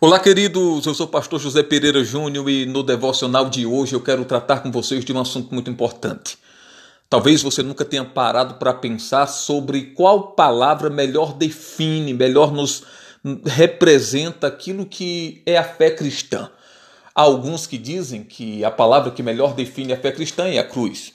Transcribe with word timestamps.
Olá, 0.00 0.18
queridos. 0.18 0.84
Eu 0.84 0.92
sou 0.92 1.06
o 1.06 1.08
pastor 1.08 1.38
José 1.38 1.62
Pereira 1.62 2.02
Júnior 2.02 2.50
e 2.50 2.66
no 2.66 2.82
devocional 2.82 3.48
de 3.48 3.64
hoje 3.64 3.94
eu 3.94 4.00
quero 4.00 4.24
tratar 4.24 4.58
com 4.58 4.70
vocês 4.70 5.04
de 5.04 5.12
um 5.12 5.20
assunto 5.20 5.54
muito 5.54 5.70
importante. 5.70 6.36
Talvez 7.08 7.42
você 7.42 7.62
nunca 7.62 7.84
tenha 7.84 8.04
parado 8.04 8.54
para 8.54 8.74
pensar 8.74 9.26
sobre 9.28 9.92
qual 9.92 10.32
palavra 10.32 10.90
melhor 10.90 11.34
define, 11.34 12.12
melhor 12.12 12.52
nos 12.52 12.82
representa 13.46 14.48
aquilo 14.48 14.84
que 14.84 15.42
é 15.46 15.56
a 15.56 15.64
fé 15.64 15.90
cristã. 15.90 16.50
Há 17.14 17.22
alguns 17.22 17.64
que 17.64 17.78
dizem 17.78 18.24
que 18.24 18.64
a 18.64 18.72
palavra 18.72 19.12
que 19.12 19.22
melhor 19.22 19.54
define 19.54 19.92
a 19.92 19.96
fé 19.96 20.10
cristã 20.10 20.48
é 20.48 20.58
a 20.58 20.68
cruz. 20.68 21.12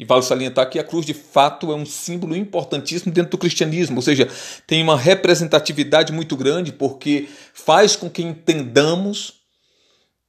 E 0.00 0.04
vale 0.06 0.22
salientar 0.22 0.70
que 0.70 0.78
a 0.78 0.82
cruz 0.82 1.04
de 1.04 1.12
fato 1.12 1.70
é 1.70 1.74
um 1.74 1.84
símbolo 1.84 2.34
importantíssimo 2.34 3.12
dentro 3.12 3.32
do 3.32 3.36
cristianismo, 3.36 3.96
ou 3.96 4.02
seja, 4.02 4.26
tem 4.66 4.82
uma 4.82 4.96
representatividade 4.96 6.10
muito 6.10 6.38
grande 6.38 6.72
porque 6.72 7.28
faz 7.52 7.96
com 7.96 8.08
que 8.08 8.22
entendamos 8.22 9.34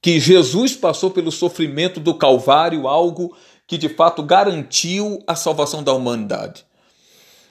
que 0.02 0.20
Jesus 0.20 0.76
passou 0.76 1.10
pelo 1.10 1.32
sofrimento 1.32 2.00
do 2.00 2.12
Calvário, 2.12 2.86
algo 2.86 3.34
que 3.66 3.78
de 3.78 3.88
fato 3.88 4.22
garantiu 4.22 5.24
a 5.26 5.34
salvação 5.34 5.82
da 5.82 5.94
humanidade. 5.94 6.66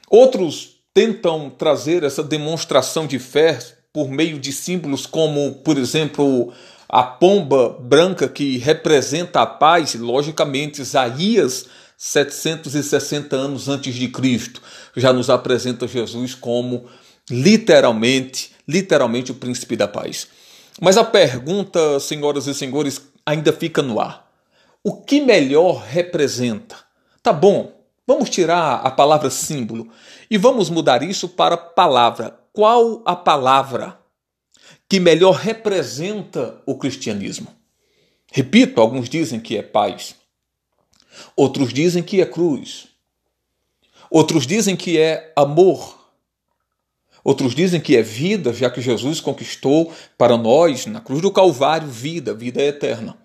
Outros 0.07 0.75
tentam 0.93 1.49
trazer 1.49 2.03
essa 2.03 2.21
demonstração 2.21 3.07
de 3.07 3.17
fé 3.17 3.57
por 3.91 4.07
meio 4.07 4.37
de 4.37 4.53
símbolos 4.53 5.07
como, 5.07 5.53
por 5.63 5.75
exemplo, 5.75 6.53
a 6.87 7.01
pomba 7.01 7.69
branca 7.79 8.29
que 8.29 8.59
representa 8.59 9.41
a 9.41 9.47
paz, 9.47 9.95
logicamente, 9.95 10.83
Isaías 10.83 11.65
760 12.03 13.35
anos 13.35 13.69
antes 13.69 13.93
de 13.93 14.07
Cristo, 14.07 14.59
já 14.97 15.13
nos 15.13 15.29
apresenta 15.29 15.87
Jesus 15.87 16.33
como 16.33 16.87
literalmente, 17.29 18.53
literalmente 18.67 19.31
o 19.31 19.35
príncipe 19.35 19.75
da 19.75 19.87
paz. 19.87 20.27
Mas 20.81 20.97
a 20.97 21.03
pergunta, 21.03 21.99
senhoras 21.99 22.47
e 22.47 22.55
senhores, 22.55 22.99
ainda 23.23 23.53
fica 23.53 23.83
no 23.83 23.99
ar. 23.99 24.27
O 24.83 25.03
que 25.03 25.21
melhor 25.21 25.83
representa? 25.83 26.75
Tá 27.21 27.31
bom, 27.31 27.71
vamos 28.07 28.31
tirar 28.31 28.81
a 28.83 28.89
palavra 28.89 29.29
símbolo 29.29 29.87
e 30.27 30.39
vamos 30.39 30.71
mudar 30.71 31.03
isso 31.03 31.29
para 31.29 31.55
palavra. 31.55 32.35
Qual 32.51 33.03
a 33.05 33.15
palavra 33.15 33.99
que 34.89 34.99
melhor 34.99 35.35
representa 35.35 36.63
o 36.65 36.75
cristianismo? 36.79 37.49
Repito, 38.31 38.81
alguns 38.81 39.07
dizem 39.07 39.39
que 39.39 39.55
é 39.55 39.61
paz. 39.61 40.19
Outros 41.35 41.73
dizem 41.73 42.03
que 42.03 42.21
é 42.21 42.25
cruz. 42.25 42.87
Outros 44.09 44.45
dizem 44.45 44.75
que 44.75 44.99
é 44.99 45.31
amor. 45.35 45.99
Outros 47.23 47.53
dizem 47.53 47.79
que 47.79 47.95
é 47.95 48.01
vida, 48.01 48.51
já 48.51 48.69
que 48.69 48.81
Jesus 48.81 49.21
conquistou 49.21 49.93
para 50.17 50.37
nós, 50.37 50.85
na 50.85 50.99
cruz 50.99 51.21
do 51.21 51.31
Calvário, 51.31 51.87
vida, 51.87 52.33
vida 52.33 52.61
eterna. 52.61 53.17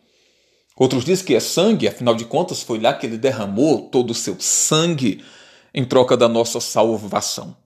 Outros 0.77 1.05
dizem 1.05 1.25
que 1.25 1.35
é 1.35 1.41
sangue, 1.41 1.89
afinal 1.89 2.15
de 2.15 2.27
contas, 2.27 2.63
foi 2.63 2.79
lá 2.79 2.93
que 2.93 3.07
ele 3.07 3.17
derramou 3.17 3.89
todo 3.89 4.11
o 4.11 4.15
seu 4.15 4.37
sangue 4.39 5.25
em 5.73 5.85
troca 5.85 6.17
da 6.17 6.29
nossa 6.29 6.61
salvação. 6.61 7.57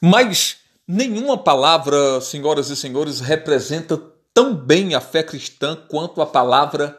Mas 0.00 0.58
nenhuma 0.86 1.36
palavra, 1.36 2.20
senhoras 2.20 2.70
e 2.70 2.76
senhores, 2.76 3.20
representa 3.20 4.00
tão 4.32 4.54
bem 4.54 4.94
a 4.94 5.00
fé 5.00 5.22
cristã 5.22 5.76
quanto 5.88 6.22
a 6.22 6.26
palavra 6.26 6.96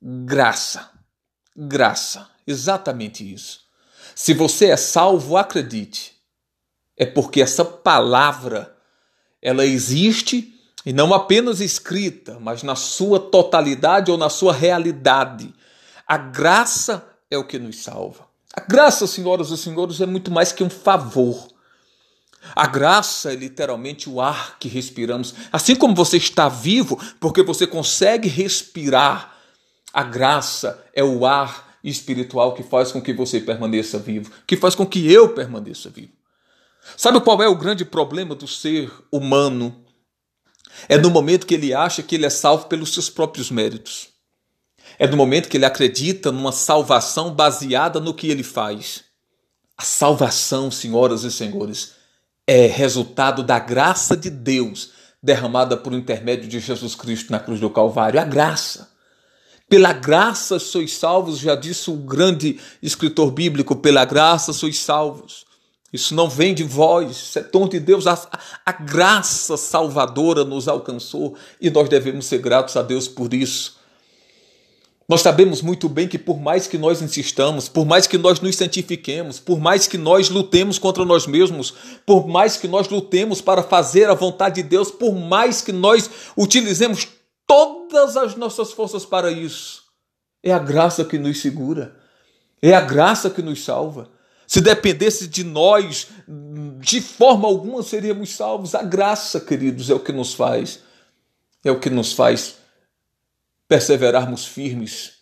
graça 0.00 0.92
graça. 1.56 2.28
Exatamente 2.46 3.32
isso. 3.32 3.60
Se 4.14 4.34
você 4.34 4.66
é 4.66 4.76
salvo, 4.76 5.36
acredite. 5.36 6.14
É 6.96 7.06
porque 7.06 7.40
essa 7.40 7.64
palavra 7.64 8.76
ela 9.40 9.64
existe 9.64 10.54
e 10.84 10.92
não 10.92 11.14
apenas 11.14 11.60
escrita, 11.60 12.38
mas 12.40 12.62
na 12.62 12.74
sua 12.74 13.18
totalidade 13.18 14.10
ou 14.10 14.18
na 14.18 14.28
sua 14.28 14.52
realidade. 14.52 15.52
A 16.06 16.16
graça 16.16 17.04
é 17.30 17.38
o 17.38 17.44
que 17.44 17.58
nos 17.58 17.78
salva. 17.78 18.26
A 18.54 18.60
graça, 18.60 19.06
senhoras 19.06 19.50
e 19.50 19.56
senhores, 19.56 20.00
é 20.00 20.06
muito 20.06 20.30
mais 20.30 20.52
que 20.52 20.62
um 20.62 20.68
favor. 20.68 21.48
A 22.54 22.66
graça 22.66 23.32
é 23.32 23.36
literalmente 23.36 24.10
o 24.10 24.20
ar 24.20 24.58
que 24.58 24.68
respiramos. 24.68 25.34
Assim 25.50 25.74
como 25.74 25.94
você 25.94 26.16
está 26.16 26.48
vivo, 26.48 27.00
porque 27.20 27.42
você 27.42 27.66
consegue 27.66 28.28
respirar, 28.28 29.34
a 29.92 30.02
graça 30.02 30.82
é 30.94 31.04
o 31.04 31.26
ar 31.26 31.76
espiritual 31.84 32.54
que 32.54 32.62
faz 32.62 32.92
com 32.92 33.00
que 33.00 33.12
você 33.12 33.40
permaneça 33.40 33.98
vivo, 33.98 34.30
que 34.46 34.56
faz 34.56 34.74
com 34.74 34.86
que 34.86 35.10
eu 35.10 35.34
permaneça 35.34 35.90
vivo. 35.90 36.12
Sabe 36.96 37.20
qual 37.20 37.42
é 37.42 37.48
o 37.48 37.56
grande 37.56 37.84
problema 37.84 38.34
do 38.34 38.46
ser 38.46 38.90
humano? 39.10 39.84
É 40.88 40.96
no 40.96 41.10
momento 41.10 41.46
que 41.46 41.54
ele 41.54 41.74
acha 41.74 42.02
que 42.02 42.14
ele 42.14 42.26
é 42.26 42.30
salvo 42.30 42.66
pelos 42.66 42.92
seus 42.92 43.10
próprios 43.10 43.50
méritos. 43.50 44.08
É 44.98 45.06
no 45.06 45.16
momento 45.16 45.48
que 45.48 45.56
ele 45.56 45.64
acredita 45.64 46.32
numa 46.32 46.52
salvação 46.52 47.32
baseada 47.32 48.00
no 48.00 48.14
que 48.14 48.28
ele 48.28 48.42
faz. 48.42 49.04
A 49.76 49.82
salvação, 49.82 50.70
senhoras 50.70 51.24
e 51.24 51.30
senhores, 51.30 51.92
é 52.46 52.66
resultado 52.66 53.42
da 53.42 53.58
graça 53.58 54.16
de 54.16 54.30
Deus 54.30 54.90
derramada 55.22 55.76
por 55.76 55.92
intermédio 55.92 56.48
de 56.48 56.58
Jesus 56.58 56.94
Cristo 56.94 57.30
na 57.30 57.38
cruz 57.38 57.60
do 57.60 57.70
Calvário. 57.70 58.20
A 58.20 58.24
graça. 58.24 58.91
Pela 59.72 59.94
graça 59.94 60.58
sois 60.58 60.92
salvos, 60.92 61.38
já 61.38 61.54
disse 61.54 61.90
o 61.90 61.96
grande 61.96 62.60
escritor 62.82 63.30
bíblico, 63.30 63.74
pela 63.74 64.04
graça 64.04 64.52
sois 64.52 64.78
salvos. 64.78 65.46
Isso 65.90 66.14
não 66.14 66.28
vem 66.28 66.52
de 66.52 66.62
vós, 66.62 67.12
isso 67.12 67.38
é 67.38 67.42
dom 67.42 67.66
de 67.66 67.80
Deus. 67.80 68.06
A, 68.06 68.18
a 68.66 68.72
graça 68.72 69.56
salvadora 69.56 70.44
nos 70.44 70.68
alcançou 70.68 71.34
e 71.58 71.70
nós 71.70 71.88
devemos 71.88 72.26
ser 72.26 72.36
gratos 72.36 72.76
a 72.76 72.82
Deus 72.82 73.08
por 73.08 73.32
isso. 73.32 73.78
Nós 75.08 75.22
sabemos 75.22 75.62
muito 75.62 75.88
bem 75.88 76.06
que, 76.06 76.18
por 76.18 76.38
mais 76.38 76.66
que 76.66 76.76
nós 76.76 77.00
insistamos, 77.00 77.66
por 77.66 77.86
mais 77.86 78.06
que 78.06 78.18
nós 78.18 78.42
nos 78.42 78.54
santifiquemos, 78.56 79.40
por 79.40 79.58
mais 79.58 79.86
que 79.86 79.96
nós 79.96 80.28
lutemos 80.28 80.78
contra 80.78 81.02
nós 81.02 81.26
mesmos, 81.26 81.72
por 82.04 82.28
mais 82.28 82.58
que 82.58 82.68
nós 82.68 82.90
lutemos 82.90 83.40
para 83.40 83.62
fazer 83.62 84.10
a 84.10 84.14
vontade 84.14 84.62
de 84.62 84.68
Deus, 84.68 84.90
por 84.90 85.14
mais 85.14 85.62
que 85.62 85.72
nós 85.72 86.10
utilizemos 86.36 87.08
todas 87.52 88.16
as 88.16 88.34
nossas 88.34 88.72
forças 88.72 89.04
para 89.04 89.30
isso. 89.30 89.82
É 90.42 90.50
a 90.52 90.58
graça 90.58 91.04
que 91.04 91.18
nos 91.18 91.42
segura, 91.42 91.94
é 92.62 92.72
a 92.72 92.80
graça 92.80 93.28
que 93.28 93.42
nos 93.42 93.62
salva. 93.62 94.08
Se 94.46 94.60
dependesse 94.60 95.28
de 95.28 95.44
nós, 95.44 96.08
de 96.80 97.00
forma 97.02 97.46
alguma 97.46 97.82
seríamos 97.82 98.30
salvos. 98.30 98.74
A 98.74 98.82
graça, 98.82 99.38
queridos, 99.38 99.90
é 99.90 99.94
o 99.94 100.00
que 100.00 100.12
nos 100.12 100.32
faz, 100.32 100.80
é 101.62 101.70
o 101.70 101.78
que 101.78 101.90
nos 101.90 102.14
faz 102.14 102.56
perseverarmos 103.68 104.46
firmes, 104.46 105.12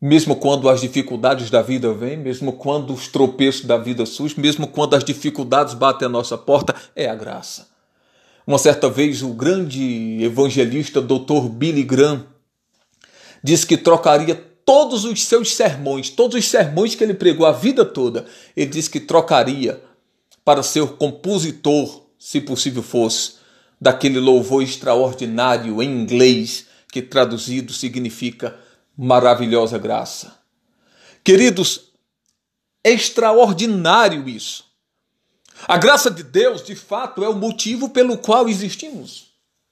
mesmo 0.00 0.34
quando 0.34 0.68
as 0.68 0.80
dificuldades 0.80 1.48
da 1.48 1.62
vida 1.62 1.92
vêm, 1.92 2.16
mesmo 2.16 2.54
quando 2.54 2.92
os 2.92 3.06
tropeços 3.06 3.64
da 3.64 3.76
vida 3.76 4.04
surgem, 4.04 4.40
mesmo 4.40 4.66
quando 4.66 4.94
as 4.94 5.04
dificuldades 5.04 5.74
batem 5.74 6.06
a 6.06 6.10
nossa 6.10 6.36
porta, 6.36 6.74
é 6.94 7.08
a 7.08 7.14
graça. 7.14 7.68
Uma 8.50 8.58
certa 8.58 8.90
vez, 8.90 9.22
o 9.22 9.28
grande 9.28 10.24
evangelista 10.24 11.00
Dr. 11.00 11.48
Billy 11.48 11.84
Graham 11.84 12.26
disse 13.44 13.64
que 13.64 13.76
trocaria 13.76 14.34
todos 14.34 15.04
os 15.04 15.22
seus 15.22 15.54
sermões, 15.54 16.10
todos 16.10 16.36
os 16.36 16.48
sermões 16.48 16.96
que 16.96 17.04
ele 17.04 17.14
pregou 17.14 17.46
a 17.46 17.52
vida 17.52 17.84
toda, 17.84 18.26
ele 18.56 18.68
disse 18.68 18.90
que 18.90 18.98
trocaria 18.98 19.80
para 20.44 20.64
ser 20.64 20.84
compositor, 20.96 22.06
se 22.18 22.40
possível 22.40 22.82
fosse, 22.82 23.34
daquele 23.80 24.18
louvor 24.18 24.64
extraordinário 24.64 25.80
em 25.80 25.88
inglês, 25.88 26.66
que 26.90 27.00
traduzido 27.00 27.72
significa 27.72 28.58
maravilhosa 28.98 29.78
graça. 29.78 30.36
Queridos, 31.22 31.92
é 32.82 32.90
extraordinário 32.90 34.28
isso. 34.28 34.69
A 35.66 35.76
graça 35.76 36.10
de 36.10 36.22
Deus, 36.22 36.62
de 36.62 36.74
fato, 36.74 37.22
é 37.24 37.28
o 37.28 37.36
motivo 37.36 37.90
pelo 37.90 38.18
qual 38.18 38.48
existimos 38.48 39.30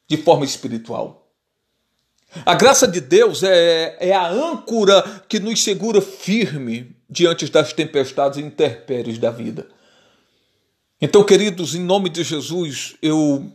de 0.09 0.16
forma 0.16 0.44
espiritual. 0.44 1.29
A 2.44 2.55
graça 2.55 2.87
de 2.87 3.00
Deus 3.00 3.43
é, 3.43 3.96
é 4.00 4.12
a 4.12 4.29
âncora 4.29 5.02
que 5.29 5.40
nos 5.40 5.62
segura 5.62 6.00
firme 6.00 6.96
diante 7.08 7.50
das 7.50 7.73
tempestades 7.73 8.38
e 8.38 8.43
intempéries 8.43 9.19
da 9.19 9.31
vida. 9.31 9.67
Então, 11.00 11.25
queridos, 11.25 11.75
em 11.75 11.81
nome 11.81 12.08
de 12.08 12.23
Jesus, 12.23 12.96
eu 13.00 13.50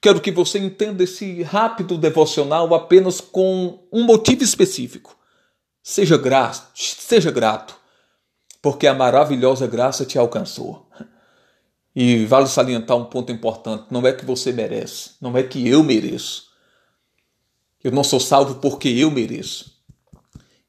quero 0.00 0.20
que 0.20 0.30
você 0.30 0.58
entenda 0.58 1.04
esse 1.04 1.42
rápido 1.42 1.96
devocional 1.96 2.74
apenas 2.74 3.20
com 3.20 3.86
um 3.92 4.02
motivo 4.02 4.42
específico. 4.42 5.16
Seja 5.82 6.18
grato, 6.18 6.68
seja 6.74 7.30
grato, 7.30 7.76
porque 8.60 8.86
a 8.86 8.94
maravilhosa 8.94 9.66
graça 9.66 10.04
te 10.04 10.18
alcançou. 10.18 10.86
E 11.94 12.24
vale 12.24 12.46
salientar 12.46 12.96
um 12.96 13.04
ponto 13.04 13.32
importante: 13.32 13.86
não 13.90 14.06
é 14.06 14.12
que 14.12 14.24
você 14.24 14.52
merece, 14.52 15.12
não 15.20 15.36
é 15.36 15.42
que 15.42 15.66
eu 15.66 15.82
mereço. 15.82 16.50
Eu 17.82 17.90
não 17.90 18.04
sou 18.04 18.20
salvo 18.20 18.56
porque 18.56 18.88
eu 18.88 19.10
mereço. 19.10 19.80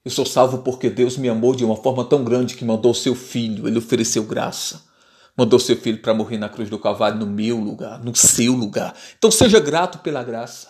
Eu 0.04 0.10
sou 0.10 0.26
salvo 0.26 0.60
porque 0.60 0.90
Deus 0.90 1.18
me 1.18 1.30
amou 1.30 1.54
de 1.56 1.64
uma 1.64 1.76
forma 1.76 2.04
tão 2.04 2.24
grande 2.24 2.56
que 2.56 2.66
mandou 2.66 2.94
seu 2.94 3.14
filho, 3.14 3.68
ele 3.68 3.78
ofereceu 3.78 4.24
graça. 4.24 4.90
mandou 5.38 5.60
seu 5.60 5.78
filho 5.78 6.00
para 6.00 6.14
morrer 6.14 6.38
na 6.38 6.50
cruz 6.50 6.70
do 6.70 6.80
Calvário 6.80 7.20
no 7.20 7.28
meu 7.28 7.58
lugar, 7.58 8.04
no 8.04 8.16
seu 8.16 8.54
lugar. 8.54 8.96
Então 9.18 9.30
seja 9.30 9.60
grato 9.60 10.00
pela 10.00 10.24
graça. 10.24 10.70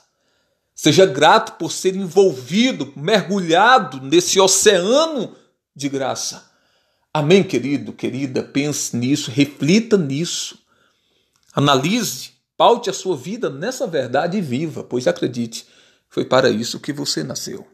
Seja 0.76 1.06
grato 1.06 1.54
por 1.54 1.72
ser 1.72 1.96
envolvido, 1.96 2.92
mergulhado 2.96 4.02
nesse 4.02 4.40
oceano 4.40 5.36
de 5.76 5.88
graça. 5.90 6.51
Amém, 7.14 7.44
querido, 7.44 7.92
querida? 7.92 8.42
Pense 8.42 8.96
nisso, 8.96 9.30
reflita 9.30 9.98
nisso. 9.98 10.58
Analise, 11.54 12.32
paute 12.56 12.90
a 12.90 12.94
sua 12.94 13.18
vida 13.18 13.50
nessa 13.50 13.86
verdade 13.86 14.40
viva, 14.40 14.82
pois 14.84 15.08
acredite, 15.08 15.66
foi 16.10 16.24
para 16.24 16.50
isso 16.50 16.80
que 16.80 16.94
você 16.94 17.22
nasceu. 17.22 17.68